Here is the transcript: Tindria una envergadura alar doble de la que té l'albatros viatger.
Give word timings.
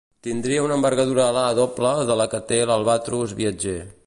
Tindria 0.27 0.63
una 0.67 0.77
envergadura 0.81 1.27
alar 1.33 1.43
doble 1.61 1.93
de 2.13 2.19
la 2.23 2.29
que 2.35 2.43
té 2.53 2.61
l'albatros 2.73 3.39
viatger. 3.45 3.81